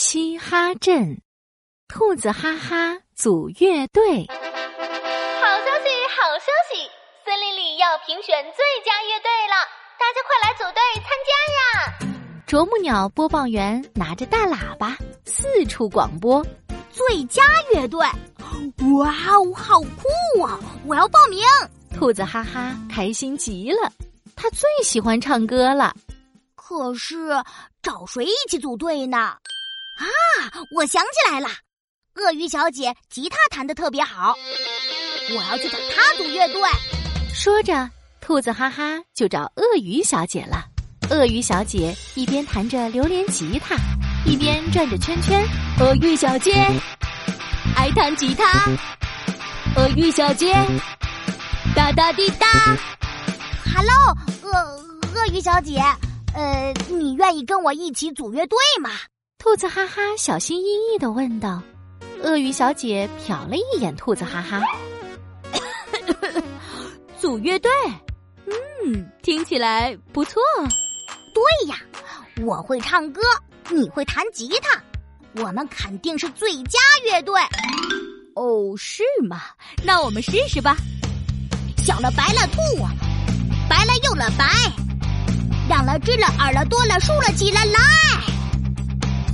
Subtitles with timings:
[0.00, 1.20] 嘻哈镇，
[1.86, 4.26] 兔子哈哈组乐队。
[4.30, 6.88] 好消息，好消息！
[7.22, 9.56] 森林里要评选最佳乐队了，
[9.98, 12.40] 大家快来组队参加呀！
[12.46, 16.42] 啄木鸟播报员拿着大喇叭四处广播：
[16.90, 17.42] 最佳
[17.74, 18.00] 乐队！
[18.96, 20.58] 哇哦，好酷啊！
[20.86, 21.44] 我要报名！
[21.94, 23.92] 兔子哈哈开心极了，
[24.34, 25.94] 他最喜欢唱歌了。
[26.56, 27.28] 可是
[27.82, 29.36] 找谁一起组队呢？
[30.00, 30.06] 啊，
[30.74, 31.48] 我想起来了，
[32.14, 34.34] 鳄鱼小姐吉他弹得特别好，
[35.30, 36.62] 我要去找她组乐队。
[37.34, 40.64] 说着，兔子哈哈就找鳄鱼小姐了。
[41.10, 43.76] 鳄鱼小姐一边弹着榴莲吉他，
[44.24, 45.46] 一边转着圈圈。
[45.80, 46.54] 鳄鱼小姐
[47.76, 48.70] 爱弹吉他，
[49.76, 50.54] 鳄鱼小姐
[51.74, 52.46] 哒哒滴哒。
[53.74, 54.50] Hello，鳄
[55.14, 55.78] 鳄鱼小姐。
[56.32, 58.90] 呃，你愿意跟我一起组乐队吗？
[59.40, 61.62] 兔子哈哈小心翼翼的问道。
[62.22, 64.60] 鳄鱼小姐瞟了一眼兔子哈哈，
[67.18, 67.70] 组乐队，
[68.44, 70.42] 嗯，听起来不错。
[71.32, 71.76] 对呀，
[72.44, 73.22] 我会唱歌，
[73.70, 74.78] 你会弹吉他，
[75.42, 77.40] 我们肯定是最佳乐队。
[78.34, 79.40] 哦，是吗？
[79.82, 80.76] 那我们试试吧。
[81.78, 82.60] 小了白了兔，
[83.70, 84.44] 白了又了白。
[85.66, 87.80] 长了只了耳了多了竖了起来，来！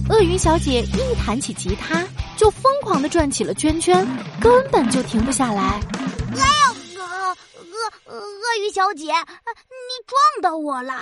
[0.09, 4.07] 鳄鱼小姐一弹起吉他，就疯狂的转起了圈圈，
[4.41, 5.81] 根本就停不下来。
[6.33, 6.47] 哎呀，
[6.95, 10.95] 鳄鳄鳄鱼小姐，你撞到我了！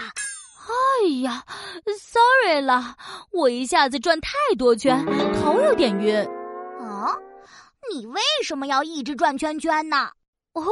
[0.67, 1.45] 哎呀
[1.99, 2.97] ，sorry 了，
[3.31, 6.17] 我一下子转太多圈，头有点晕。
[6.81, 7.15] 啊，
[7.93, 10.09] 你为什么要一直转圈圈呢？
[10.55, 10.63] 哦，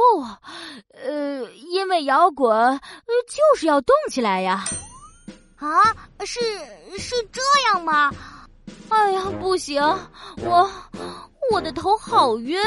[0.91, 2.79] 呃，因为摇滚
[3.27, 4.65] 就是要动起来呀！
[5.63, 6.41] 啊，是
[6.97, 8.11] 是这样吗？
[8.89, 9.81] 哎呀，不行，
[10.41, 10.69] 我
[11.51, 12.59] 我的头好晕，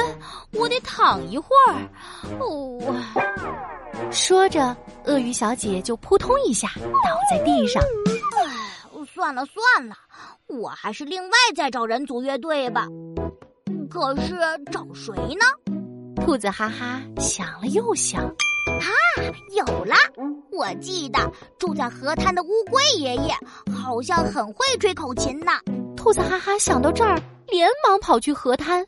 [0.52, 1.76] 我得躺一会儿。
[2.40, 2.80] 哦，
[4.10, 4.74] 说着，
[5.04, 7.82] 鳄鱼小姐就扑通一下倒在地上。
[7.82, 9.94] 唉，算了算了，
[10.46, 12.86] 我还是另外再找人组乐队吧。
[13.90, 14.38] 可是
[14.72, 15.44] 找谁呢？
[16.24, 18.88] 兔子哈哈想了又想，啊，
[19.54, 19.94] 有了！
[20.56, 23.34] 我记得住在河滩的乌龟爷爷
[23.70, 25.52] 好像很会吹口琴呢。
[25.94, 28.82] 兔子哈哈想到这儿，连忙跑去河滩。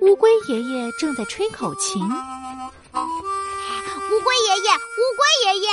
[0.00, 2.02] 乌龟爷爷正在吹口琴。
[2.02, 2.06] 乌
[4.24, 5.68] 龟爷爷，乌龟爷爷，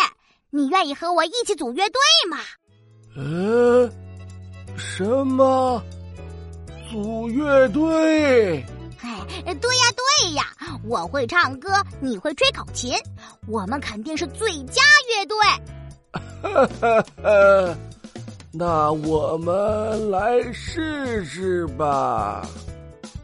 [0.50, 2.40] 你愿意和我一起组乐队吗？
[3.16, 3.90] 呃，
[4.78, 5.82] 什么？
[6.92, 8.66] 组乐队？
[9.02, 10.44] 哎，对呀对呀，
[10.84, 11.70] 我会唱歌，
[12.02, 12.94] 你会吹口琴，
[13.48, 15.38] 我们肯定是最佳乐队。
[16.42, 17.78] 哈哈哈，
[18.52, 22.42] 那我们来试试吧。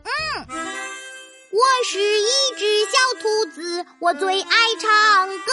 [0.03, 4.49] 嗯，我是一只小兔子，我最爱
[4.79, 5.51] 唱歌。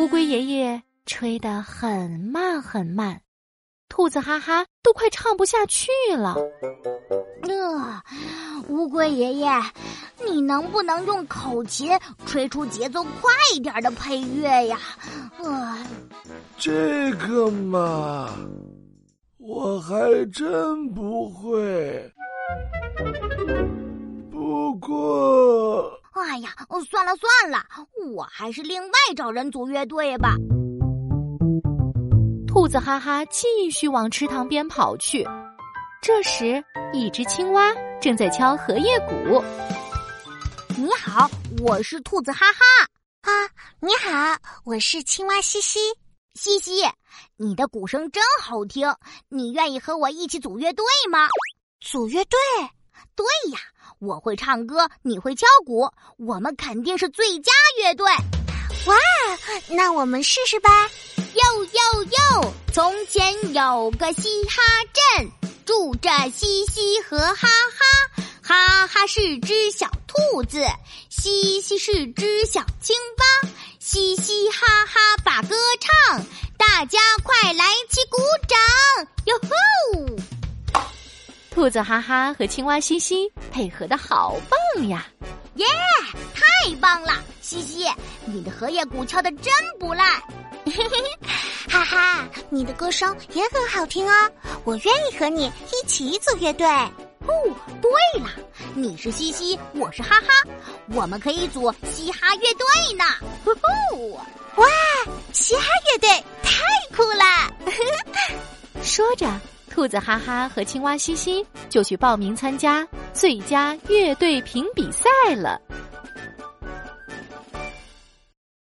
[0.00, 3.20] 乌龟爷爷吹得很慢很慢，
[3.90, 6.36] 兔子哈哈都快唱不下去了。
[7.42, 8.02] 呃，
[8.68, 9.46] 乌龟爷爷，
[10.24, 11.92] 你能不能用口琴
[12.24, 14.78] 吹出节奏快一点的配乐呀？
[15.38, 15.76] 呃，
[16.56, 18.30] 这个嘛，
[19.36, 22.10] 我还真不会。
[24.30, 25.99] 不过。
[26.22, 26.54] 哎呀，
[26.88, 27.64] 算了算了，
[28.14, 30.34] 我还是另外找人组乐队吧。
[32.46, 35.26] 兔子哈哈继续往池塘边跑去。
[36.02, 39.42] 这时，一只青蛙正在敲荷叶鼓。
[40.76, 41.30] 你好，
[41.62, 42.60] 我是兔子哈哈。
[43.22, 43.30] 啊，
[43.80, 45.78] 你好，我是青蛙西西。
[46.34, 46.82] 西西，
[47.36, 48.88] 你的鼓声真好听，
[49.28, 51.28] 你愿意和我一起组乐队吗？
[51.80, 52.38] 组乐队？
[53.14, 53.58] 对呀。
[53.98, 58.06] 我会唱歌，你会敲鼓，我们肯定是最佳乐队。
[58.86, 58.96] 哇，
[59.68, 60.88] 那我们试试吧。
[61.34, 62.54] 哟哟哟！
[62.72, 64.62] 从前有个嘻哈
[65.18, 65.30] 镇，
[65.66, 68.22] 住着嘻嘻和哈哈。
[68.42, 70.64] 哈哈是只小兔子，
[71.10, 73.50] 嘻嘻是只小青蛙。
[73.78, 76.24] 嘻嘻哈哈把歌唱，
[76.56, 78.18] 大家快来起鼓
[78.48, 78.99] 掌！
[81.60, 85.06] 兔子哈哈和青蛙西西配合的好棒呀！
[85.56, 85.66] 耶，
[86.34, 87.22] 太棒了！
[87.42, 87.86] 西西，
[88.24, 90.18] 你的荷叶鼓敲的真不赖。
[90.64, 91.28] 嘿嘿嘿，
[91.68, 94.32] 哈哈，你的歌声也很好听哦，
[94.64, 96.66] 我愿意和你一起组乐队。
[96.66, 97.34] 哦，
[97.82, 98.30] 对了，
[98.74, 100.28] 你是西西，我是哈哈，
[100.94, 103.04] 我们可以组嘻哈乐队呢！
[103.44, 103.50] 呼
[103.94, 104.14] 呼，
[104.56, 104.66] 哇，
[105.34, 106.08] 嘻哈乐队
[106.42, 106.64] 太
[106.96, 107.52] 酷了！
[108.82, 109.30] 说着，
[109.70, 115.58] 兔子哈哈和青蛙西西就去报名参加最佳乐队评比赛了。